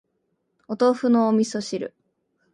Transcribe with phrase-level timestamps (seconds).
[0.67, 1.93] お豆腐の味噌汁